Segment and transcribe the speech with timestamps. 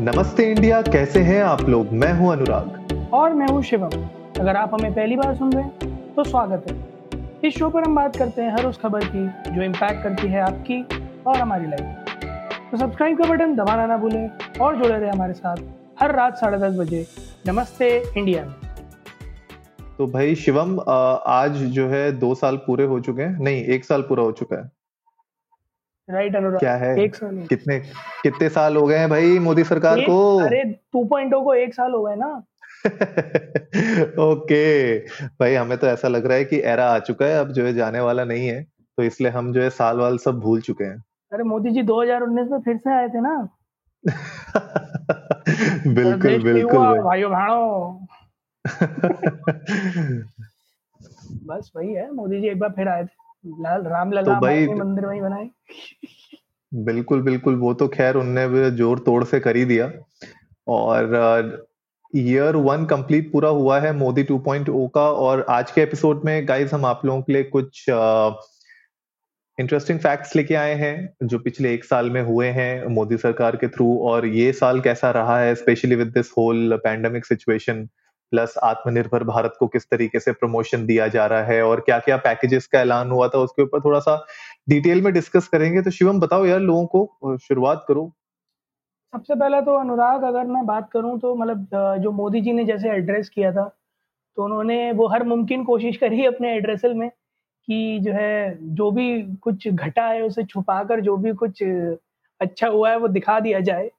[0.00, 1.90] नमस्ते इंडिया कैसे हैं आप लोग?
[1.92, 3.90] मैं हूँ अनुराग। और मैं हूँ शिवम।
[4.40, 7.94] अगर आप हमें पहली बार सुन रहे हैं तो स्वागत है। इस शो पर हम
[7.94, 10.82] बात करते हैं हर उस खबर की जो इम्पैक्ट करती है आपकी
[11.26, 14.28] और हमारी लाइफ तो सब्सक्राइब का बटन दबाना ना भूलें
[14.60, 15.56] और जुड़े रहे हमारे साथ
[16.00, 17.06] हर रात साढ़े दस बजे
[17.48, 18.54] नमस्ते इंडिया में।
[19.98, 23.38] तो भाई शिवम आज जो है दो साल पूरे हो चुके हैं?
[23.40, 24.70] नहीं एक साल पूरा हो चुका है।
[26.10, 26.58] राइट अनुराग?
[26.58, 27.00] क्या है?
[27.00, 27.78] एक साल कितने
[28.22, 30.38] कितने साल हो गए हैं भाई मोदी सरकार को?
[30.38, 32.42] अरे टू पॉइंट को एक साल हो गए ना।
[34.24, 37.64] ओके। भाई हमें तो ऐसा लग रहा है कि एरा आ चुका है अब जो
[37.64, 38.62] है जाने वाला नहीं है
[38.98, 42.50] तो इसलिए हम जो है साल वाल सब भूल चुके हैं। अरे मोदी जी 2019
[42.50, 43.48] में फिर से आए थे ना।
[45.94, 48.06] बिल्कुल बिल्कुल भाइयों भाइयों
[51.46, 54.66] बस वही है मोदी जी एक बार फिर आए थे। लाल राम लला तो भाई
[54.68, 55.48] मंदिर वही बनाए।
[56.72, 59.90] बिल्कुल बिल्कुल वो तो खैर उनने ज़ोर तोड़ से कर ही दिया।
[60.66, 61.58] और
[62.12, 66.72] ईयर वन कंप्लीट पूरा हुआ है मोदी 2.0 का। और आज के एपिसोड में गाइस
[66.74, 67.84] हम आप लोगों के लिए कुछ
[69.58, 73.68] इंटरेस्टिंग फैक्ट्स लेके आए हैं जो पिछले एक साल में हुए हैं मोदी सरकार के
[73.68, 77.88] थ्रू और ये साल कैसा रहा है specially with this whole pandemic situation
[78.32, 82.16] plus Aatmanirbhar Bharat को किस तरीके से प्रमोशन दिया जा रहा है और क्या क्या
[82.16, 84.16] पैकेजेस का ऐलान हुआ था उसके ऊपर थोड़ा सा
[84.68, 88.10] डिटेल में डिस्कस करेंगे। तो शिवम, बताओ यार लोगों को शुरुआत करो।
[89.12, 91.68] सबसे पहले तो अनुराग, अगर मैं बात करूँ तो मतलब
[92.02, 93.64] जो मोदी जी ने जैसे एड्रेस किया था
[94.36, 97.08] तो उन्होंने वो हर मुमकिन कोशिश करी अपने एड्रेसल में
[97.68, 101.62] कि जो है, जो भी कुछ घटा है उसे छुपाकर, जो भी कुछ
[102.40, 103.90] अच्छा हुआ है वो दिखा दिया जाए।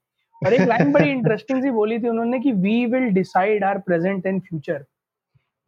[0.45, 4.25] और एक लाइन बड़ी इंटरेस्टिंग सी बोली थी उन्होंने कि we will decide our present
[4.25, 4.85] and future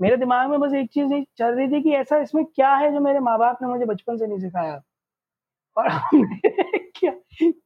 [0.01, 2.99] मेरे दिमाग में बस एक चीज़ चल रही थी कि ऐसा इसमें क्या है जो
[2.99, 4.81] मेरे माँ बाप ने मुझे बचपन से नहीं सिखाया?
[5.77, 5.87] और
[6.95, 7.13] क्या?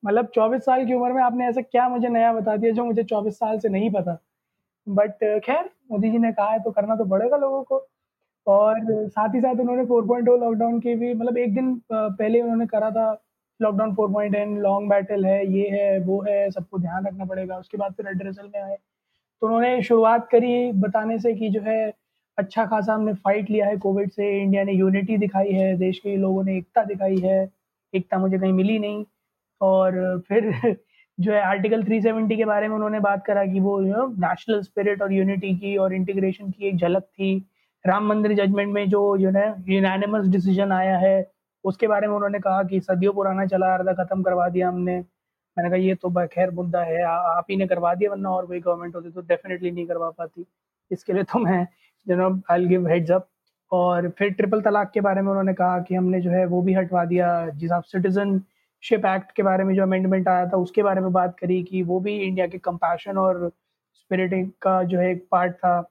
[0.06, 3.04] मतलब चौबीस साल की उम्र में आपने ऐसा क्या मुझे नया बता दिया जो मुझे
[3.04, 4.18] चौबीस साल से नहीं पता?
[4.90, 7.88] बट खैर, मोदी जी ने कहा है तो करना तो पड़ेगा लोगों को।
[8.48, 12.66] और साथ ही साथ उन्होंने फोर पॉइंट लॉकडाउन की भी मतलब एक दिन पहले उन्होंने
[12.66, 13.23] करा था
[13.62, 17.58] lockdown four point an long battle है, ये है, वो है, सबको ध्यान रखना पड़ेगा।
[17.58, 18.78] उसके बाद फिर एड्रेसल में आए।
[19.42, 21.94] तो उन्होंने शुरुआत करी बताने से कि जो है
[22.38, 26.17] अच्छा खासा हमने फाइट लिया है कोविड से। इंडिया ने यूनिटी दिखाई है, देश के
[26.17, 27.50] लोगों ने एकता दिखाई है।
[27.94, 29.06] एकता मुझे कहीं मिली नहीं।
[29.62, 30.52] और फिर
[31.20, 34.62] जो है आर्टिकल 370 के बारे में उन्होंने बात करा कि वो यू नो नेशनल
[34.62, 37.48] स्पिरिट और यूनिटी की और इंटीग्रेशन की एक झलक थी।
[37.88, 41.36] राम मंदिर जजमेंट में जो यू नो यूनानिमस डिसीज़न आया है
[41.67, 44.67] उसके बारे में उन्होंने कहा कि सदियों पुराना चला आ रहा था खत्म करवा दिया
[44.67, 48.30] हमने। मैंने कहा ये तो खैर मुद्दा है आ, आप ही ने करवा दिया वरना
[48.32, 50.45] और कोई गवर्नमेंट होती तो डेफिनेटली नहीं करवा पाती।
[50.92, 51.66] इसके लिए तो मैं
[52.08, 53.28] no I give heads up
[53.72, 56.73] और फिर ट्रिपल तलाक के बारे में उन्होंने कहा कि हमने जो है वो भी
[56.73, 61.02] हटवा दिया। जिस आप सिटीजनशिप एक्ट के बारे में जो अमेंडमेंट आया था उसके बारे
[61.02, 63.49] में बात करी कि वो भी इंडिया के कंपैशन और
[63.95, 65.82] स्पिरिटिंग का जो है एक पार्ट था।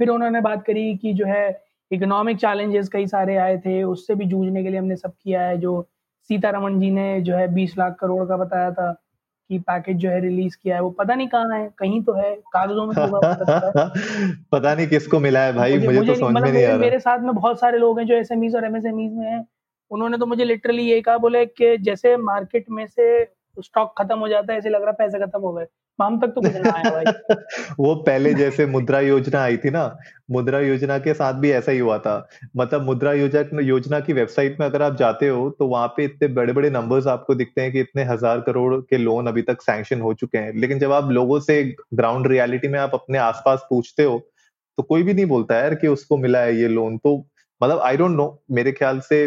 [0.00, 4.24] फिर उन्होंने बात करी कि जो है इकोनॉमिक चैलेंजेस कई सारे आए थे उससे भी
[4.24, 5.88] जूझने के लिए हमने सब किया है जो
[6.28, 9.02] सीतारमन जी ने जो है बीस लाख करोड़ का बताया था
[9.50, 12.34] कि पैकेज जो है रिलीज़ किया है वो पता नहीं कहाँ है कहीं तो है
[12.34, 13.20] कागजों में तो
[14.52, 16.68] पता नहीं किसको मिला है भाई मुझे, मुझे, मुझे तो समझ में मतलब नहीं आ
[16.68, 19.46] रहा। मेरे साथ में बहुत सारे लोग हैं जो एसएमईज और एमएसएमईज में हैं।
[19.90, 24.28] उन्होंने तो मुझे लिटरली ये कहा बोले कि जैसे मार्केट में से स्टॉक खत्म हो
[24.28, 25.66] जाता है, ऐसे लग रहा है पैसे खत्म हो गए।
[25.98, 27.04] हम तक तो कुछ ना आया भाई।
[27.78, 29.84] वो पहले जैसे मुद्रा योजना आई थी ना,
[30.30, 32.16] मुद्रा योजना के साथ भी ऐसा ही हुआ था।
[32.56, 36.28] मतलब मुद्रा योजना योजना की वेबसाइट में अगर आप जाते हो तो वहाँ पे इतने
[36.34, 40.00] बड़े बड़े नंबर्स आपको दिखते हैं कि इतने हज़ार करोड़ के लोन अभी तक सैंक्शन
[40.00, 41.62] हो चुके हैं। लेकिन जब आप लोगों से
[41.94, 44.18] ग्राउंड रियलिटी में आप अपने आसपास पूछते हो
[44.78, 47.16] तो कोई भी नहीं बोलता यार कि उसको मिला है ये लोन तो
[47.60, 49.26] मतलब आई डोंट नो मेरे ख्याल से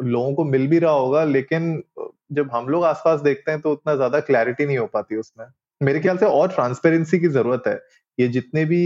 [0.00, 1.82] लोगों को मिल भी रहा होगा, लेकिन
[2.30, 5.46] जब हम लोग आसपास देखते हैं तो उतना ज़्यादा क्लैरिटी नहीं हो पाती उसमें।
[5.80, 7.80] मेरे ख्याल से और ट्रांसपेरेंसी की ज़रूरत है।
[8.18, 8.80] ये जितने भी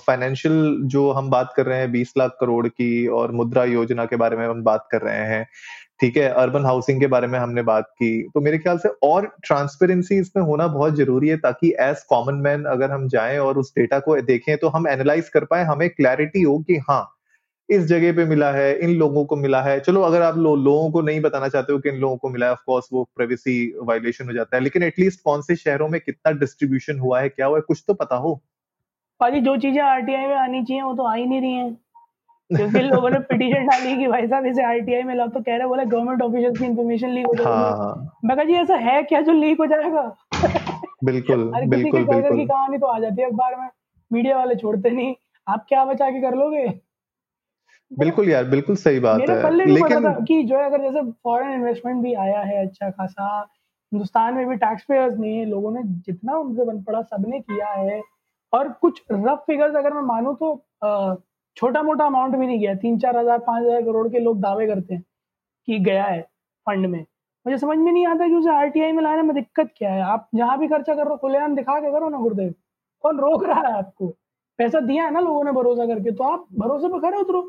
[0.00, 4.16] फाइनेंशियल जो हम बात कर रहे हैं, बीस लाख करोड़ की और मुद्रा योजना के
[4.16, 5.46] बारे में हम बात कर रहे हैं,
[6.00, 6.28] ठीक है?
[6.30, 10.42] अर्बन हाउसिंग के बारे में हमने बात की। तो मेरे ख्याल से और ट्रांसपेरेंसी इसमें
[10.44, 14.20] होना बहुत ज़रूरी है ताकि एज कॉमन मैन अगर हम जाएँ और उस डेटा को
[14.22, 17.02] देखें तो हम एनालाइज कर पाए, हमें क्लैरिटी हो कि हाँ
[17.68, 20.90] इस जगह पे मिला है इन लोगों को मिला है। चलो अगर आप लो, लोगों
[20.90, 23.74] को नहीं बताना चाहते हो कि इन लोगों को मिला है ऑफ़ कोर्स वो प्राइवेसी
[23.82, 27.46] वायलेशन हो जाता है लेकिन एटलीस्ट कौन से शहरों में कितना डिस्ट्रीब्यूशन हुआ है क्या
[27.46, 28.34] हुआ है कुछ तो पता हो।
[29.20, 31.76] पाजी जो चीज़ें आरटीआई में आनी चाहिए वो तो आ ही नहीं रही हैं।
[32.50, 35.66] क्योंकि लोगों ने पिटीशन डाली कि भाई साहब इसे आरटीआई में लाओ तो कह रहे
[35.68, 39.20] बोले गवर्नमेंट ऑफिशियल की इन्फॉर्मेशन लीक हो जाएगी। हाँ। मैं कहा जी ऐसा है क्या
[39.20, 40.02] जो लीक हो जाएगा?
[41.04, 43.68] बिल्कुल बिल्कुल बिल्कुल की कहानी तो आ जाती है अखबार में।
[44.10, 45.14] मीडिया वाले छोड़ते नहीं।
[45.46, 46.66] आप क्या बचा के कर लोगे?
[47.92, 52.12] बिल्कुल यार बिल्कुल सही बात है। लेकिन कि जो है अगर जैसे फॉरेन इन्वेस्टमेंट भी
[52.16, 53.28] आया है अच्छा खासा
[53.92, 58.00] हिंदुस्तान में भी टैक्स पेयर्स ने लोगों ने जितना उनसे बन पड़ा सबने किया है।
[58.52, 60.54] और कुछ रफ फिगर्स अगर मैं मानूं तो
[61.56, 64.66] छोटा मोटा अमाउंट भी नहीं गया। तीन चार हज़ार पाँच हज़ार करोड़ के लोग दावे
[64.66, 65.02] करते हैं
[65.68, 66.20] कि गया है
[66.66, 67.00] फंड में।
[67.46, 70.28] मुझे समझ में नहीं आता कि उसे आरटीआई में लाने में दिक्कत क्या है। आप
[70.34, 72.54] जहाँ भी खर्चा कर रहे हो खुलेआम दिखा के करो ना गुरुदेव।
[73.04, 74.06] कौन रोक रहा है आपको?
[74.58, 77.42] पैसा दिया है ना लोगों ने भरोसा करके तो आप भरोसे पर खड़े उतरो।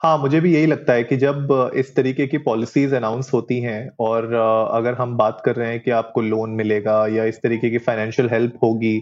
[0.00, 3.88] हाँ मुझे भी यही लगता है कि जब इस तरीके की पॉलिसीज़ अनाउंस होती हैं
[4.00, 7.78] और अगर हम बात कर रहे हैं कि आपको लोन मिलेगा या इस तरीके की
[7.78, 8.96] फाइनेंशियल हेल्प होगी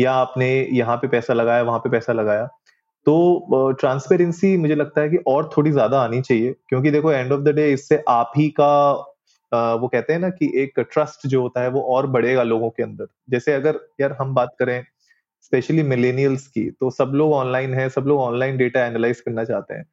[0.00, 2.46] या आपने यहाँ पे पैसा लगाया, वहाँ पे पैसा लगाया
[3.06, 7.40] तो ट्रांसपेरेंसी मुझे लगता है कि और थोड़ी ज़्यादा आनी चाहिए। क्योंकि देखो एंड ऑफ़
[7.42, 8.68] द डे इससे आप ही का
[9.52, 12.82] वो कहते हैं ना कि एक ट्रस्ट जो होता है वो और बढ़ेगा लोगों के
[12.82, 14.82] अंदर। जैसे अगर, यार हम बात करें
[15.42, 19.74] स्पेशली मिलेनियल्स की तो सब लोग ऑनलाइन है, सब लोग ऑनलाइन डेटा एनालाइज करना चाहते
[19.74, 19.84] हैं।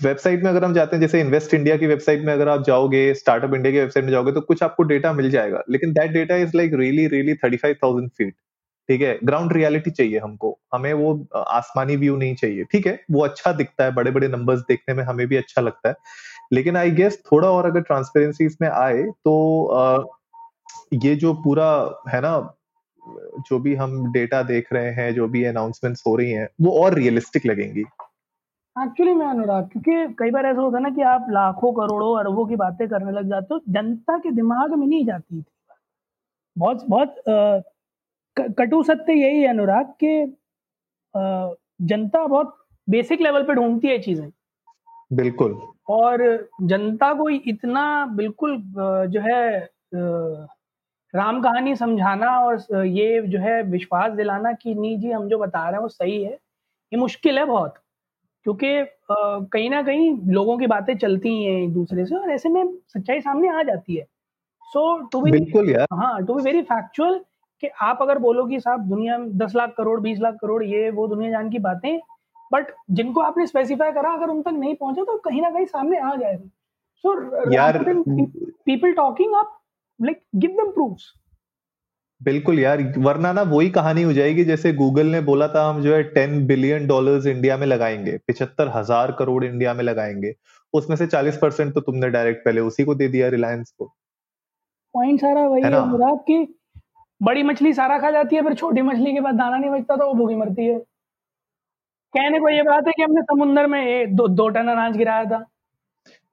[0.00, 3.12] वेबसाइट में अगर हम जाते हैं जैसे इन्वेस्ट इंडिया की वेबसाइट में अगर आप जाओगे
[3.14, 6.36] स्टार्टअप इंडिया की वेबसाइट में जाओगे तो कुछ आपको डेटा मिल जाएगा। लेकिन that data
[6.36, 8.34] is like really really thirty five thousand feet
[8.88, 9.18] ठीक है?
[9.24, 12.98] ग्राउंड रियलिटी चाहिए हमको। हमें वो आसमानी व्यू नहीं चाहिए ठीक है?
[13.10, 15.94] वो अच्छा दिखता है बड़े बड़े नंबर्स देखने में हमें भी अच्छा लगता है।
[16.52, 19.98] लेकिन आई गेस थोड़ा और अगर ट्रांसपेरेंसी इसमें आए तो आ,
[20.94, 21.70] ये जो पूरा
[22.08, 22.38] है ना
[23.48, 26.94] जो भी हम डेटा देख रहे हैं जो भी अनाउंसमेंट्स हो रही हैं वो और
[26.94, 27.84] रियलिस्टिक लगेंगी।
[28.76, 32.46] एक्चुअली मैं अनुराग क्योंकि कई बार ऐसा होता है ना कि आप लाखों करोड़ों अरबों
[32.46, 35.44] की बातें करने लग जाते हो जनता के दिमाग में नहीं जाती थी
[36.56, 37.14] बहुत बहुत
[38.36, 40.36] कटु सत्य यही है अनुराग कि
[41.82, 42.56] जनता बहुत
[42.88, 44.30] बेसिक लेवल पे ढूंढती है चीज़ें।
[45.12, 45.58] बिल्कुल।
[45.90, 46.24] और
[46.64, 48.56] जनता को इतना बिल्कुल
[49.10, 49.58] जो है
[51.14, 55.62] राम कहानी समझाना और ये जो है विश्वास दिलाना कि नहीं जी हम जो बता
[55.64, 57.74] रहे हैं वो सही है ये मुश्किल है बहुत।
[58.46, 58.68] क्योंकि
[59.52, 63.20] कहीं ना कहीं लोगों की बातें चलती हैं एक दूसरे से और ऐसे में सच्चाई
[63.20, 64.04] सामने आ जाती है।
[64.68, 64.82] सो
[65.12, 67.18] टू बी बिल्कुल यार। हाँ टू बी वेरी फैक्चुअल
[67.62, 70.90] कि आप अगर बोलो कि साहब दुनिया में दस लाख करोड़ बीस लाख करोड़ ये
[70.90, 71.98] वो दुनिया जान की बातें
[72.50, 75.98] बट जिनको आपने स्पेसिफाई करा अगर उन तक नहीं पहुँचा तो कहीं ना कहीं सामने
[75.98, 76.48] आ जाएगा।
[77.04, 79.58] सो यार पीपल टॉकिंग आप
[80.00, 81.12] लाइक गिव देम प्रूफ्स
[82.20, 85.94] बिल्कुल यार वरना ना वही कहानी हो जाएगी जैसे गूगल ने बोला था हम जो
[85.94, 90.34] है टेन बिलियन डॉलर्स इंडिया में लगाएँगे पिछहत्तर हज़ार करोड़ इंडिया में लगाएँगे।
[90.74, 93.86] उसमें से चालीस परसेंट तो तुमने डायरेक्ट पहले उसी को दे दिया रिलायंस को।
[94.94, 96.38] पॉइंट सारा वही है, है मुराद की
[97.20, 100.06] बड़ी मछली सारा खा जाती है फिर छोटी मछली के बाद दाना नहीं बचता तो
[100.06, 100.78] वो भूखी मरती है।
[102.14, 105.44] कहने को ये बात है कि हमने समुन्द्र में दो, दो टन अनाज गिराया था।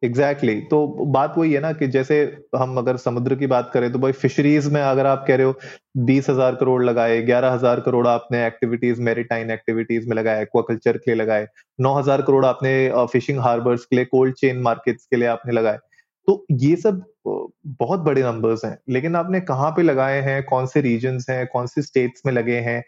[0.03, 0.69] Exactly exactly.
[0.69, 2.15] तो बात वही है ना कि जैसे
[2.55, 5.55] हम अगर समुद्र की बात करें तो भाई फिशरीज में अगर आप कह रहे हो
[5.99, 11.11] बीस हज़ार करोड़ लगाए, ग्यारह हज़ार करोड़ आपने एक्टिविटीज़ मेरीटाइन एक्टिविटीज़ में लगाए एक्वाकल्चर के
[11.11, 11.47] लिए लगाए,
[11.79, 15.79] नौ हज़ार करोड़ आपने फिशिंग हार्बर्स के लिए कोल्ड चेन मार्केट्स के लिए आपने लगाए।
[16.27, 20.41] तो ये सब बहुत बड़े नंबर्स हैं। लेकिन आपने कहाँ पे लगाए हैं?
[20.43, 21.45] कौन से रीजन हैं?
[21.47, 22.83] कौन से स्टेट्स में लगे हैं?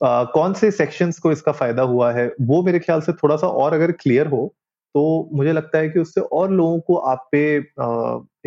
[0.00, 2.26] कौन से सेक्शंस को इसका फ़ायदा हुआ है?
[2.40, 4.52] वो मेरे ख्याल से थोड़ा सा और अगर क्लियर हो
[4.94, 7.42] तो मुझे लगता है कि उससे और लोगों को आप पे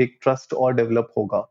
[0.04, 1.48] एक ट्रस्ट और डेवलप होगा।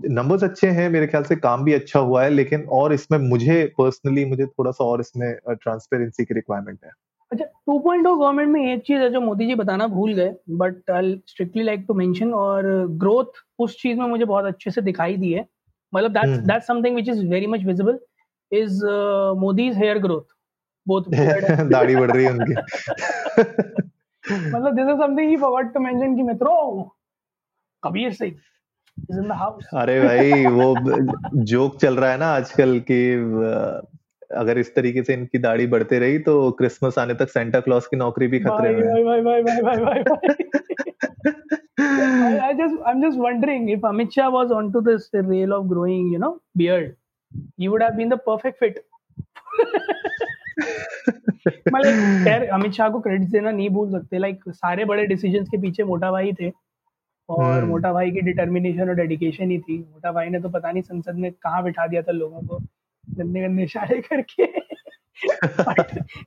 [0.00, 3.64] नंबर्स अच्छे हैं मेरे ख्याल से काम भी अच्छा हुआ है लेकिन और इसमें मुझे
[3.78, 6.90] पर्सनली मुझे थोड़ा सा और इसमें ट्रांसपेरेंसी की रिक्वायरमेंट है।
[7.32, 10.90] अच्छा टू पॉइंट गवर्नमेंट में एक चीज़ है जो मोदी जी बताना भूल गए but
[10.90, 15.16] I strictly like to mention और ग्रोथ उस चीज़ में मुझे बहुत अच्छे से दिखाई
[15.16, 15.46] दी है।
[15.92, 17.98] मतलब that's that's something which is very much visible
[18.52, 18.84] is
[19.38, 20.34] Modi's hair growth
[20.86, 21.02] both
[21.70, 22.54] दाढ़ी बढ़ रही है उनकी।
[24.24, 26.82] मतलब this is something he forgot to mention कि मित्रों
[27.82, 28.32] Kabir Singh
[29.10, 30.74] is in the house अरे भाई वो
[31.52, 33.00] जोक चल रहा है ना आजकल कि
[34.36, 37.96] अगर इस तरीके से इनकी दाढ़ी बढ़ते रही तो क्रिसमस आने तक सेंटा क्लॉज की
[37.96, 40.46] नौकरी भी खतरे में भाई भाई भाई भाई भाई भाई
[41.78, 46.18] I just I'm just wondering if Amit Shah was onto this rail of growing, you
[46.18, 46.96] know, beard,
[47.56, 48.84] he would have been the perfect fit.
[51.48, 55.58] मतलब खैर अमित शाह को क्रेडिट देना नहीं भूल सकते। लाइक सारे बड़े डिसीज़न के
[55.58, 56.52] पीछे मोटा भाई थे।
[57.28, 57.68] और hmm.
[57.68, 61.14] मोटा भाई की डिटर्मिनेशन और डेडिकेशन ही थी। मोटा भाई ने तो पता नहीं संसद
[61.14, 62.58] में कहाँ बिठा दिया था लोगों को।
[63.10, 64.46] गंदे गंदे इशारे करके।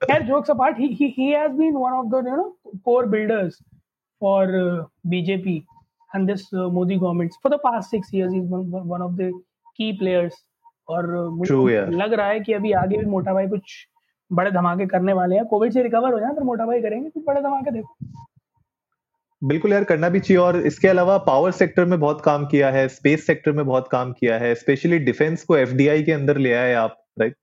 [0.05, 3.59] खैर jokes apart he he has been one of the you know core builders
[4.21, 4.47] for
[5.07, 5.65] BJP
[6.15, 9.31] and this Modi government for the past 6 years is one of the
[9.77, 10.33] key players
[10.89, 13.87] और मुझे लग रहा है कि अभी आगे भी मोटा भाई कुछ
[14.31, 17.23] बड़े धमाके करने वाले हैं। कोविड से रिकवर हो जाए फिर मोटा भाई करेंगे। फिर
[17.27, 17.95] बड़े धमाके देखो।
[19.41, 22.87] बिल्कुल यार, करना भी चाहिए। और इसके अलावा पावर सेक्टर में बहुत काम किया है
[22.89, 26.73] स्पेस सेक्टर में बहुत काम किया है। स्पेशली डिफेंस को एफडीआई के अंदर ले आए
[26.73, 27.33] आप राइट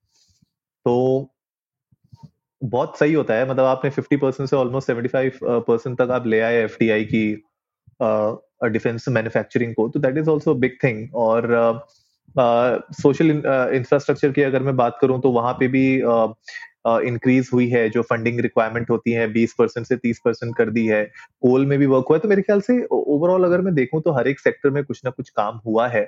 [0.86, 0.94] तो
[2.62, 6.40] बहुत सही होता है। मतलब आपने 50 परसेंट से ऑलमोस्ट 75 परसेंट तक आप ले
[6.40, 7.26] आए एफडीआई की
[8.64, 11.86] डिफेंस मैन्युफैक्चरिंग को। तो that is also big thing और
[12.92, 15.84] सोशल इंफ्रास्ट्रक्चर की अगर मैं बात करूँ तो वहाँ पे भी
[16.84, 20.86] इंक्रीज हुई है, जो फंडिंग रिक्वायरमेंट होती है 20 परसेंट से 30 परसेंट कर दी
[20.86, 21.04] है।
[21.42, 24.12] कोल में भी वर्क हुआ है तो मेरे ख्याल से ओवरऑल अगर मैं देखूँ तो
[24.12, 26.06] हर एक सेक्टर में कुछ ना कुछ काम हुआ है।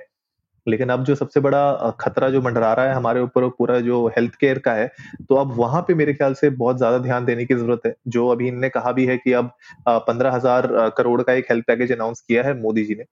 [0.67, 4.35] लेकिन अब जो सबसे बड़ा खतरा जो मंडरा रहा है हमारे ऊपर पूरा जो हेल्थ
[4.35, 4.87] केयर का है
[5.29, 8.27] तो अब वहाँ पे मेरे ख्याल से बहुत ज़्यादा ध्यान देने की ज़रूरत है। जो
[8.29, 9.51] अभी इनने कहा भी है कि अब
[9.87, 13.03] पंद्रह हज़ार करोड़ का एक हेल्थ पैकेज अनाउंस किया है मोदी जी ने।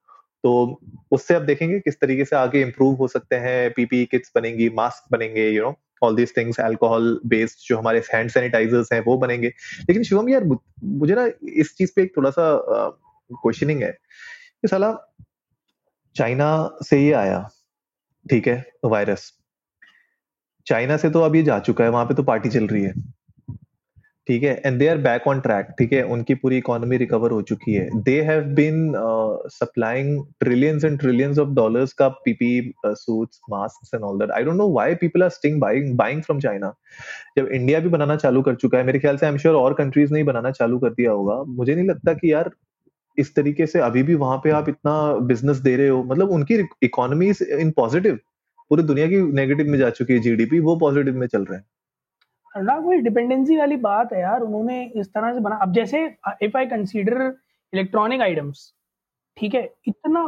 [0.44, 0.80] तो
[1.12, 5.12] उससे अब देखेंगे किस तरीके से आगे इंप्रूव हो सकते हैं पीपी किट्स बनेंगी मास्क
[5.12, 5.72] बनेंगे you know
[6.04, 9.48] all these things alcohol based जो हमारे हैंड सैनिटाइजर्स हैं, वो बनेंगे।
[9.80, 12.46] लेकिन शिवम यार मुझे ना इस चीज़ पे एक थोड़ा सा
[13.32, 14.94] क्वेश्चनिंग है कि साला
[16.16, 17.48] चाइना से ये आया,
[18.26, 19.32] ठीक है वायरस
[20.68, 22.94] चाइना से तो अब ये जा चुका है, वहाँ पे तो पार्टी चल रही है।
[24.30, 24.52] ठीक है?
[24.66, 26.02] And they are back on track ठीक है?
[26.06, 28.92] उनकी पूरी इकोनॉमी रिकवर हो चुकी है। They have been
[29.50, 34.58] supplying trillions and trillions of dollars का PP suits mask and all that I don't
[34.58, 36.74] know why people are sting buying buying from China
[37.38, 39.74] जब India भी बनाना चालू कर चुका है, मेरे ख्याल से आई एम श्योर और
[39.74, 42.52] कंट्रीज़ ने बनाना चालू कर दिया होगा। मुझे नहीं लगता कि यार
[43.18, 44.94] इस तरीके से अभी भी वहाँ पे आप इतना
[45.28, 48.20] बिज़नेस दे रहे हो। मतलब उनकी इकोनॉमी इन पॉजिटिव
[48.70, 51.66] पूरी दुनिया की नेगेटिव में जा चुकी है जीडीपी वो पॉजिटिव में चल रहे हैं।
[52.60, 56.06] अनुराग वही डिपेंडेंसी वाली बात है यार, उन्होंने इस तरह से बना। अब जैसे
[56.44, 57.22] if I consider
[57.74, 58.74] electronic items
[59.38, 60.24] ठीक है, इतना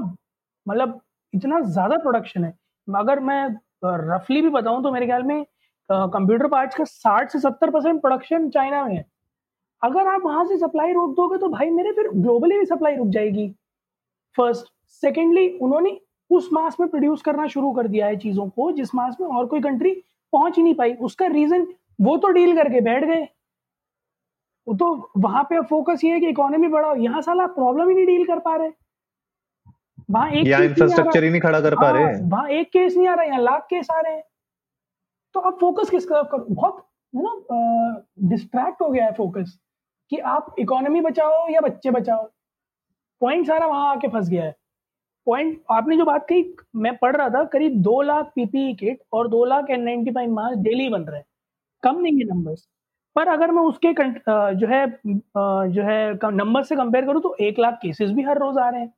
[0.65, 0.99] मतलब
[1.33, 2.53] इतना ज़्यादा प्रोडक्शन है।
[2.87, 3.43] अगर मैं
[3.83, 5.43] रफली भी बताऊँ तो मेरे ख्याल में
[5.89, 9.05] कंप्यूटर पार्ट्स का साठ से सत्तर परसेंट प्रोडक्शन चाइना में है।
[9.81, 13.07] अगर आप वहाँ से सप्लाई रोक दोगे तो भाई मेरे फिर ग्लोबली भी सप्लाई रुक
[13.09, 13.47] जाएगी।
[14.35, 14.71] फ़र्स्ट
[15.03, 19.15] सेकेंडली उन्होंने उस मास में प्रोड्यूस करना शुरू कर दिया है चीज़ों को, जिस मास
[19.21, 19.93] में और कोई कंट्री
[20.33, 21.65] पहुँच ही नहीं पाई। उसका रीजन
[21.99, 23.27] वो तो डील करके बैठ गए।
[24.67, 28.05] वो तो वहाँ पे फोकस ये है कि इकोनॉमी बढ़ाओ। यहाँ साला प्रॉब्लम ही नहीं
[28.05, 28.69] डील कर पा रहे।
[30.11, 33.13] वहाँ एक इंफ्रास्ट्रक्चर ही नहीं खड़ा कर पा रहे। हाँ, वहाँ एक केस नहीं आ
[33.13, 34.23] रहा। यहाँ लाख केस आ रहे हैं।
[35.35, 36.45] तो अब फोकस किस तरफ़ करो?
[36.49, 39.57] बहुत है ना डिस्ट्रैक्ट हो गया है फोकस
[40.11, 42.23] कि आप इकोनॉमी बचाओ या बच्चे बचाओ।
[43.21, 44.55] पॉइंट सारा वहाँ आके फंस गया है।
[45.27, 49.27] पॉइंट आपने जो बात कही मैं पढ़ रहा था करीब दो लाख पीपीई किट और
[49.27, 51.25] दो lakh N ninety five mask daily बन रहे हैं।
[51.83, 52.67] कम नहीं है नंबर्स
[53.15, 53.93] पर अगर मैं उसके
[54.55, 54.85] जो है
[55.69, 58.81] जो है नंबर से कंपेयर करूँ तो एक लाख केसेस भी हर रोज आ रहे
[58.81, 58.93] हैं।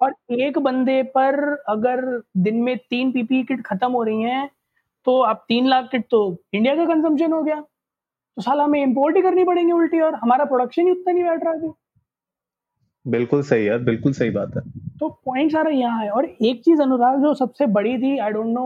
[0.00, 2.00] और एक बंदे पर अगर
[2.38, 4.48] दिन में तीन पीपी किट खत्म हो रही हैं
[5.06, 6.20] तो आप तीन लाख किट तो
[6.54, 10.44] इंडिया का कंजम्पशन हो गया। तो साल हमें इम्पोर्ट ही करनी पड़ेंगी उल्टी और हमारा
[10.44, 11.70] प्रोडक्शन ही उतना नहीं बैठ रहा अभी।
[13.06, 14.62] बिल्कुल सही यार बिल्कुल सही बात है।
[14.98, 18.46] तो पॉइंट सारा यहाँ है। और एक चीज़ अनुराग जो सबसे बड़ी थी I don't
[18.48, 18.64] know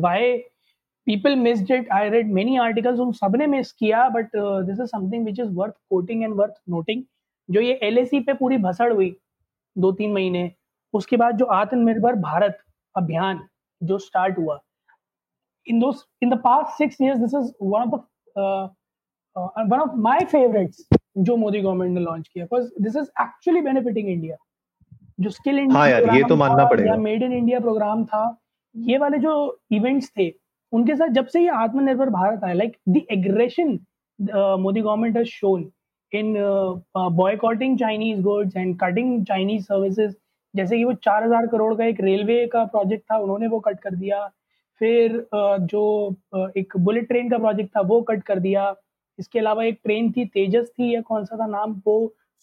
[0.00, 0.32] why
[1.06, 1.86] people missed it.
[1.90, 2.98] I read many articles.
[3.00, 4.30] उन सबने मिस किया but
[4.66, 7.02] this is something which is worth quoting and worth noting
[7.48, 9.14] जो ये एल पे पूरी भसड़ हुई
[9.76, 10.50] दो तीन महीने
[10.94, 12.58] उसके बाद जो आत्मनिर्भर भारत
[12.94, 13.40] अभियान
[13.80, 14.58] जो स्टार्ट हुआ।
[15.66, 18.00] इन दो in the past six years this is one of the
[19.70, 20.86] one of my favourites
[21.18, 24.36] जो मोदी गवर्नमेंट ने लॉन्च किया। Because this is actually benefiting India
[25.20, 28.24] जो स्किल इंडिया हाँ यार ये तो मानना पड़ेगा। मेड इन इंडिया प्रोग्राम था
[28.74, 29.34] ये वाले जो
[29.72, 30.32] इवेंट्स थे
[30.72, 33.78] उनके साथ जब से ये आत्मनिर्भर भारत आया like the aggression
[34.60, 35.70] Modi government has shown
[36.12, 36.34] in
[37.16, 40.14] boycotting Chinese goods and cutting Chinese services
[40.54, 43.78] जैसे कि वो चार हज़ार करोड़ का एक रेलवे का प्रोजेक्ट था उन्होंने वो कट
[43.80, 44.26] कर दिया।
[44.80, 48.74] फिर uh, जो uh, एक बुलेट ट्रेन का प्रोजेक्ट था वो कट कर दिया।
[49.18, 51.94] इसके अलावा एक ट्रेन थी तेजस थी या कौन सा था नाम वो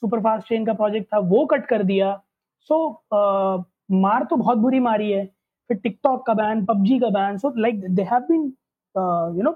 [0.03, 2.13] सुपरफास्ट ट्रेन का प्रोजेक्ट था वो कट कर दिया।
[2.69, 5.23] सो so, uh, मार तो बहुत बुरी मारी है।
[5.69, 8.43] फिर टिकटॉक का बैन पबजी का ban so like they have been
[9.37, 9.55] you know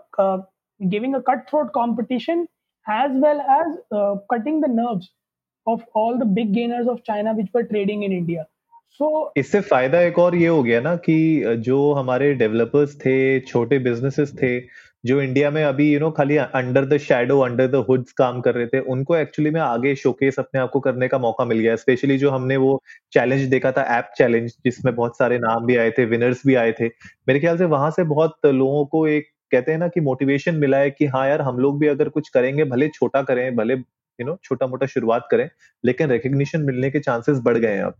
[0.79, 2.47] giving a cut throat competition
[2.85, 3.77] as well as
[4.31, 5.11] cutting the nerves
[5.67, 8.45] of all the big gainers of China which were trading in India
[9.01, 13.39] So, इससे फ़ायदा एक और ये हो गया ना कि uh, जो हमारे डेवलपर्स थे
[13.39, 14.59] छोटे बिजनेसेस थे
[15.05, 18.55] जो इंडिया में अभी यू नो खाली under the shadow under the hoods काम कर
[18.55, 21.75] रहे थे उनको एक्चुअली में आगे शोकेस अपने आप को करने का मौका मिल गया।
[21.75, 22.81] स्पेशली जो हमने वो
[23.13, 26.71] चैलेंज देखा था ऐप चैलेंज जिसमें बहुत सारे नाम भी आए थे विनर्स भी आए
[26.79, 26.87] थे।
[27.27, 30.77] मेरे ख्याल से वहाँ से बहुत लोगों को एक कहते हैं ना कि मोटिवेशन मिला
[30.77, 34.25] है कि हाँ यार हम लोग भी अगर कुछ करेंगे भले छोटा करें भले यू
[34.25, 35.49] नो छोटा मोटा शुरुआत करें
[35.85, 37.95] लेकिन रिकग्निशन मिलने के चांसेस बढ़ गए हैं अब।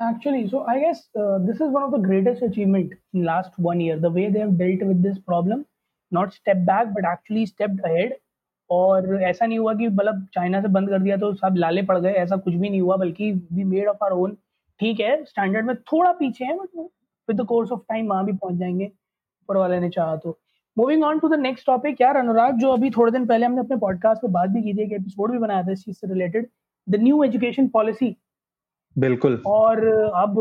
[0.00, 3.80] Actually, so I guess uh, this is one of the greatest achievement in last one
[3.80, 3.98] year.
[3.98, 5.60] The way they have dealt with this problem,
[6.14, 8.16] not step back but actually step ahead
[8.70, 11.98] और ऐसा नहीं हुआ कि मतलब China से बंद कर दिया तो सब लाले पड़
[11.98, 14.36] गए ऐसा कुछ भी नहीं हुआ बल्कि we made of our own
[14.80, 16.78] ठीक है स्टैंडर्ड में थोड़ा पीछे है but
[17.28, 20.38] with the course of time वहाँ भी पहुँच जाएँगे ऊपर वाले ने चाहा तो।
[20.78, 23.76] Moving on to the next topic यार अनुराग जो अभी थोड़े दिन पहले हमने अपने
[23.76, 26.48] पॉडकास्ट पे बात भी की थी एक एपिसोड भी बनाया था इस चीज़ से related
[26.88, 28.16] the new education policy
[28.98, 30.34] बिल्कुल। और अब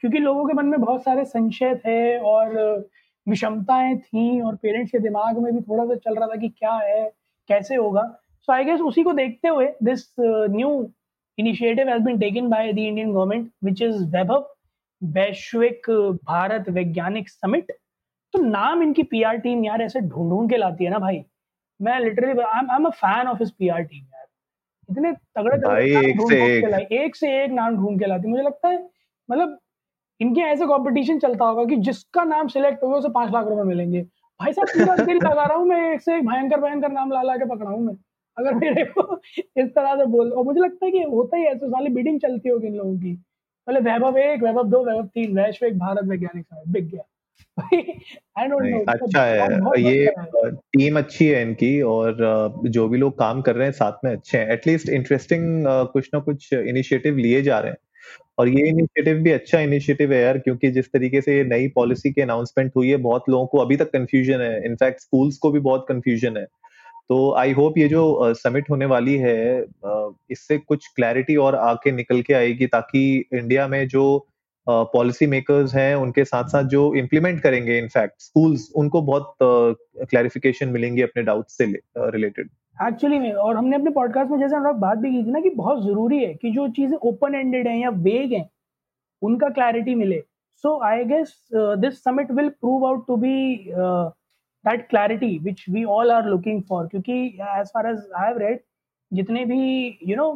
[0.00, 2.56] क्योंकि लोगों के मन में बहुत सारे संशय थे और
[3.26, 7.04] विषमताएँ थी और पेरेंट्स के दिमाग में भी थोड़ा-सा चल रहा था कि क्या है,
[7.48, 8.02] कैसे होगा?
[8.48, 10.70] सो आई गेस उसी को देखते हुए this new
[11.38, 14.46] initiative has been taken by the Indian government which is Vaibhav,
[15.02, 15.90] Vaishwik
[16.24, 17.72] Bharat Vaigyanik summit.
[18.34, 21.24] तो नाम इनकी पीआर टीम यार ऐसे ढूँढ-ढूँढ के लाती है ना भाई,
[21.80, 24.26] मैं literally I am a fan of his PR team यार।
[24.88, 28.78] इतने एक से के एक। से एक नाम ढूंढ के लाती मुझे लगता है
[29.28, 29.58] मतलब
[30.20, 34.02] इनके ऐसे कॉम्पिटिशन चलता होगा कि जिसका नाम सिलेक्ट होगा उसे पाँच लाख रुपए मिलेंगे।
[34.40, 37.44] भाई साहब पूरा दिल लगा रहा हूँ मैं एक से एक भयंकर-भयंकर नाम ला-ला के
[37.44, 37.94] पकड़ाऊँ मैं।
[38.38, 41.68] अगर मेरे को इस तरह से बोल और मुझे लगता है कि होता ही ऐसे
[41.68, 43.14] साली बिडिंग चलती होगी इन लोगों की।
[43.66, 47.02] पहले वैभव 1, वैभव 2, वैभव 3 वैश्विक भारत वैज्ञानिक समिट बिक गया।
[48.88, 52.16] अच्छा है। ये है। टीम अच्छी है इनकी और
[52.66, 56.20] जो भी लोग काम कर रहे हैं साथ में अच्छे हैं। एटलीस्ट इंटरेस्टिंग कुछ ना
[56.20, 57.78] कुछ इनिशिएटिव लिए जा रहे हैं।
[58.38, 62.12] और ये इनिशिएटिव भी अच्छा इनिशिएटिव है यार क्योंकि जिस तरीके से ये नई पॉलिसी
[62.12, 65.60] की अनाउंसमेंट हुई है, बहुत लोगों को अभी तक कन्फ्यूज़न है। इनफैक्ट स्कूल्स को भी
[65.60, 66.44] बहुत कन्फ्यूज़न है।
[67.08, 69.64] तो आई होप ये जो समिट होने वाली है
[70.30, 73.02] इससे कुछ क्लैरिटी और आके निकल के आएगी ताकि
[73.34, 74.06] इंडिया में जो
[74.66, 81.22] पॉलिसी मेकर्स हैं, उनके साथ-साथ जो इम्प्लीमेंट करेंगे इनफैक्ट स्कूल्स, उनको बहुत क्लैरिफिकेशन मिलेंगी अपने
[81.22, 81.64] डाउट्स से
[81.98, 85.50] रिलेटेड। एक्चुअली में और हमने अपने पॉडकास्ट में जैसे बात भी की थी ना कि
[85.56, 88.48] बहुत ज़रूरी है कि जो चीज़ें ओपन एंडेड हैं या वेग हैं,
[89.22, 90.22] उनका क्लैरिटी मिले।
[90.64, 93.34] So I guess this summit will prove out to be
[93.68, 98.60] that clarity which we all are looking for क्योंकि as far as I have read
[99.12, 100.28] जितने भी यू नो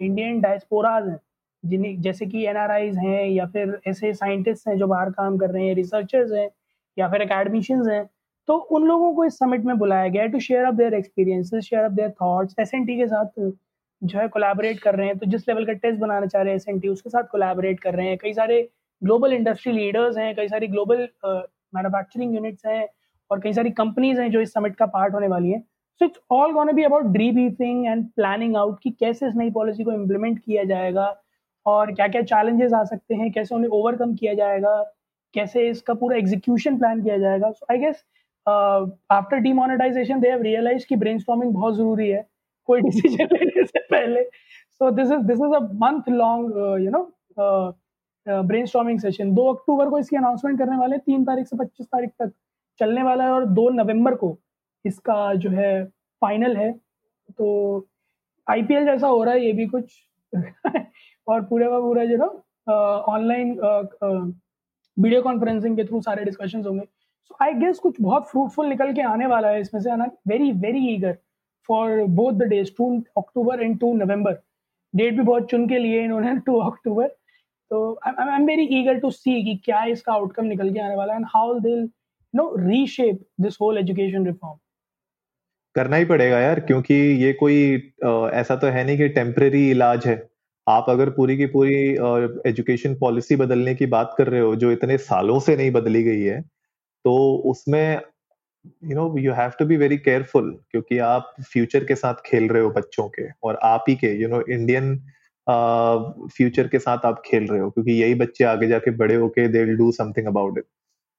[0.00, 1.18] इंडियन डायस्पोराज़ हैं,
[1.64, 5.66] जिन्हें जैसे कि एनआरआईज़ हैं या फिर ऐसे साइंटिस्ट हैं जो बाहर काम कर रहे
[5.66, 6.48] हैं, रिसर्चर्स हैं
[6.96, 8.08] या फिर एकेडमिशियंस हैं,
[8.48, 11.64] तो उन लोगों को इस समिट में बुलाया गया है to share up their experiences,
[11.64, 12.54] share up their thoughts.
[12.60, 13.40] S N T के साथ
[14.02, 16.56] जो है कोलैबोरेट कर रहे हैं, तो जिस लेवल का टेस्ट बनाना चाह रहे हैं
[16.56, 18.68] एसएनटी उसके साथ कोलैबोरेट कर रहे हैं। कई सारे
[19.02, 21.08] ग्लोबल इंडस्ट्री लीडर्स हैं, कई सारी ग्लोबल
[21.74, 22.88] मैन्युफैक्चरिंग यूनिट्स हैं
[23.30, 25.58] और कई सारी कंपनीज़ हैं जो इस समिट का पार्ट होने वाली है
[26.00, 29.84] so it's all gonna be about debriefing and planning out कि कैसे इस नई पॉलिसी
[29.84, 31.14] को इम्प्लीमेंट किया जाएगा
[31.66, 34.74] और क्या-क्या चैलेंजेस आ सकते हैं, कैसे उन्हें ओवरकम किया जाएगा,
[35.34, 38.04] कैसे इसका पूरा एग्जीक्यूशन प्लान किया जाएगा। So I guess
[38.46, 42.26] after demonetisation they have realised कि ब्रेनस्टॉर्मिंग बहुत ज़रूरी है,
[42.68, 44.22] कोई डिसीज़न लेने से पहले।
[44.80, 47.02] So this is this is a month long you know
[47.36, 47.72] a,
[48.26, 52.32] brainstorming session 2 October को इसकी अनाउंसमेंट करने वाले 3 तारीख से 25 तारीख तक
[52.80, 54.36] चलने वाला है और 2 नवंबर को
[54.84, 55.72] इसका जो है
[56.22, 56.70] फाइनल है।
[57.38, 57.86] तो
[58.46, 59.92] आईपीएल जैसा हो रहा है ये भी कुछ
[61.28, 62.74] और पूरे का पूरा जो ना
[63.14, 63.54] ऑनलाइन
[64.96, 66.86] वीडियो कॉन्फ्रेंसिंग के थ्रू सारे डिस्कशंस होंगे।
[67.30, 70.50] सो आई गेस कुछ बहुत फ्रूटफुल निकल के आने वाला है इसमें से and very
[70.64, 71.16] very eager
[71.68, 74.38] for both the days 2 October and 2 November.
[74.94, 77.08] Date भी बहुत चुन के लिए इन्होंने 2 अक्टूबर।
[77.70, 81.12] तो I am very eager to see कि क्या इसका आउटकम निकल के आने वाला
[81.12, 81.88] है and how they will you
[82.34, 84.58] know reshape this whole education reform.
[85.76, 87.56] करना ही पड़ेगा यार क्योंकि ये कोई
[88.04, 90.16] अ, ऐसा तो है नहीं कि टेम्परेरी इलाज है।
[90.66, 91.74] आप अगर पूरी की पूरी
[92.50, 96.22] एजुकेशन पॉलिसी बदलने की बात कर रहे हो जो इतने सालों से नहीं बदली गई
[96.22, 96.40] है,
[97.06, 97.16] तो
[97.46, 98.00] उसमें
[98.84, 102.62] you know you have to be very careful क्योंकि आप फ्यूचर के साथ खेल रहे
[102.62, 104.96] हो बच्चों के और आप ही के यू नो इंडियन
[106.30, 109.64] फ्यूचर के साथ आप खेल रहे हो क्योंकि यही बच्चे आगे जाके बड़े होके they
[109.64, 110.64] will do something about it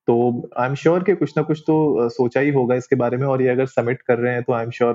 [0.07, 0.17] तो
[0.59, 3.41] आई एम श्योर कि कुछ ना कुछ तो सोचा ही होगा इसके बारे में और
[3.41, 4.93] ये अगर सबमिट कर रहे हैं तो I am sure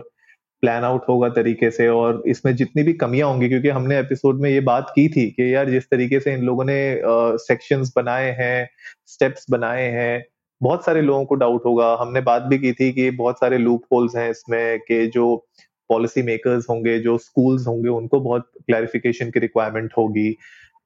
[0.62, 4.48] plan out होगा तरीके से और इसमें जितनी भी कमियाँ होंगी क्योंकि हमने एपिसोड में
[4.50, 6.78] ये बात की थी कि यार जिस तरीके से इन लोगों ने
[7.38, 8.68] सेक्शंस बनाए हैं
[9.06, 10.31] स्टेप्स बनाए हैं
[10.62, 13.84] बहुत सारे लोगों को डाउट होगा। हमने बात भी की थी कि बहुत सारे लूप
[13.92, 15.36] होल्स हैं इसमें कि जो
[15.90, 20.30] पॉलिसी मेकर्स होंगे जो स्कूल्स होंगे उनको बहुत क्लैरिफिकेशन की रिक्वायरमेंट होगी।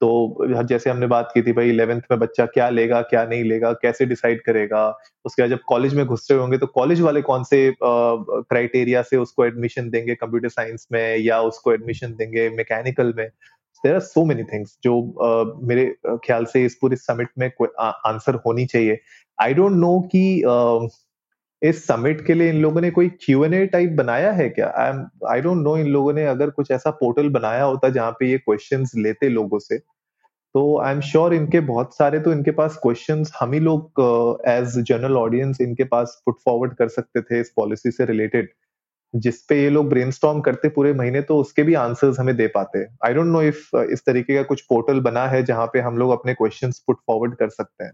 [0.00, 3.72] तो जैसे हमने बात की थी भाई इलेवेंथ में बच्चा क्या लेगा क्या नहीं लेगा
[3.72, 4.88] कैसे डिसाइड करेगा?
[5.24, 9.16] उसके बाद जब कॉलेज में घुस रहे होंगे तो कॉलेज वाले कौन से क्राइटेरिया से
[9.16, 10.14] उसको एडमिशन देंगे?
[10.14, 13.28] कंप्यूटर साइंस में या उसको एडमिशन देंगे मैकेनिकल में?
[13.84, 14.92] There are so many things जो
[15.24, 15.84] uh, मेरे
[16.24, 18.98] ख्याल से इस पूरे समिट में आंसर होनी चाहिए।
[19.38, 20.88] आई डोंट नो कि uh,
[21.62, 24.66] इस समिट के लिए इन लोगों ने कोई क्यू एन ए टाइप बनाया है क्या?
[24.76, 28.10] I am I don't know इन लोगों ने अगर कुछ ऐसा पोर्टल बनाया होता जहाँ
[28.20, 29.78] पे ये क्वेश्चन लेते लोगों से
[30.54, 34.02] तो आई एम श्योर इनके बहुत सारे तो इनके पास क्वेश्चन हम ही लोग
[34.48, 38.48] एज जनरल ऑडियंस इनके पास पुट फॉरवर्ड कर सकते थे इस पॉलिसी से रिलेटेड
[39.14, 43.14] जिसपे ये लोग ब्रेनस्टॉर्म करते पूरे महीने तो उसके भी आंसर्स हमें दे पाते। आई
[43.14, 46.34] डोंट नो इफ़ इस तरीके का कुछ पोर्टल बना है जहाँ पे हम लोग अपने
[46.34, 47.92] क्वेश्चन पुट फॉरवर्ड कर सकते हैं।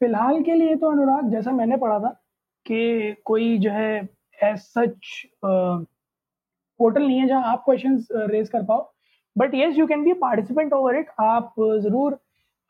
[0.00, 2.10] फ़िलहाल के लिए तो अनुराग, जैसा मैंने पढ़ा था
[2.66, 3.96] कि कोई जो है
[4.38, 7.98] एज सच पोर्टल नहीं है जहाँ आप क्वेश्चन
[8.30, 8.90] रेज कर पाओ।
[9.36, 12.18] But yes you can be participant over it आप ज़रूर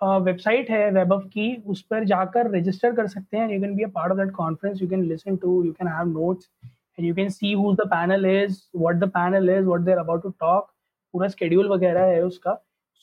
[0.00, 3.88] वेबसाइट है वेब की उस पर जाकर रजिस्टर कर सकते हैं। You can be a
[3.94, 7.28] part of that conference you can listen to you can have notes and you can
[7.28, 10.70] see who the panel is what the panel is what they are about to talk
[11.14, 12.54] पूरा schedule वगैरह है उसका।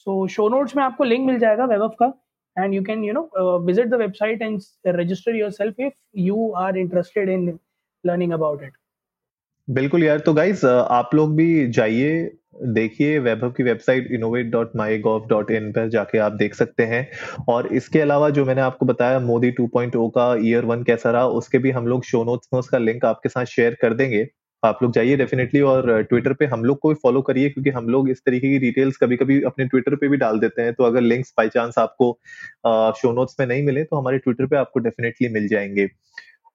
[0.07, 2.13] सो show notes में आपको link मिल जाएगा web का।
[2.57, 4.63] And you can you know uh, visit the website and
[4.97, 7.59] register yourself if you are interested in
[8.03, 8.73] learning about it
[9.67, 12.09] बिल्कुल यार तो गाइज़ आप लोग भी जाइए
[12.73, 17.07] देखिए वैभव की वेबसाइट innovate.mygov.in पर जाके आप देख सकते हैं
[17.49, 21.59] और इसके अलावा जो मैंने आपको बताया मोदी 2.0 का ईयर वन कैसा रहा उसके
[21.59, 24.25] भी हम लोग शो नोट्स में उसका लिंक आपके साथ शेयर कर देंगे
[24.63, 27.89] आप लोग जाइए डेफिनेटली और ट्विटर पे हम लोग को भी फॉलो करिए क्योंकि हम
[27.89, 30.83] लोग इस तरीके की डिटेल्स कभी कभी अपने ट्विटर पे भी डाल देते हैं। तो
[30.83, 32.11] अगर लिंक्स बाई चांस आपको
[32.97, 35.87] शो नोट्स में नहीं मिले तो हमारे ट्विटर पे आपको डेफिनेटली मिल जाएँगे।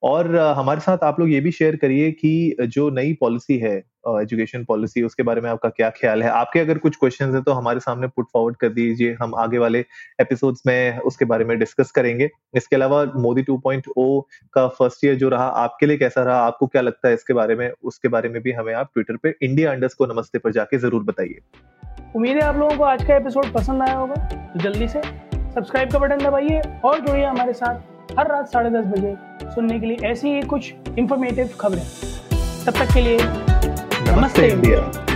[0.02, 3.76] और हमारे साथ आप लोग ये भी शेयर करिए कि जो नई पॉलिसी है
[4.10, 6.28] एजुकेशन पॉलिसी उसके बारे में आपका क्या ख्याल है?
[6.30, 9.84] आपके अगर कुछ क्वेश्चंस है तो हमारे सामने पुट फॉरवर्ड कर दीजिए। हम आगे वाले
[10.20, 14.20] एपिसोड्स में उसके बारे में डिस्कस करेंगे। इसके अलावा मोदी 2.0
[14.54, 16.38] का फ़र्स्ट ईयर जो रहा, आपके लिए कैसा रहा?
[16.38, 17.70] आपको क्या लगता है इसके बारे में?
[17.82, 21.04] उसके बारे में भी हमें आप ट्विटर पे इंडिया अंडर्स को नमस्ते पर जाके ज़रूर
[21.04, 21.40] बताइए।
[22.16, 25.92] उम्मीद है आप लोगों को आज का एपिसोड पसंद आया होगा। तो जल्दी से सब्सक्राइब
[25.92, 29.14] का बटन दबाइए और जुड़िए हमारे साथ। हर रात साढ़े दस बजे
[29.50, 31.82] सुनने के लिए ऐसी ही कुछ इंफॉर्मेटिव खबरें।
[32.66, 33.18] तब तक के लिए
[34.12, 35.09] नमस्ते। इंडिया।